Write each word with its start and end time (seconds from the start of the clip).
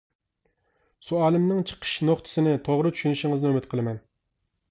سوئالىمنىڭ 1.09 1.59
چىقىش 1.71 1.91
نۇقتىسىنى 2.09 2.55
توغرا 2.69 2.93
چۈشىنىشىڭىزنى 2.97 3.51
ئۈمىد 3.51 3.71
قىلىمەن. 3.75 4.01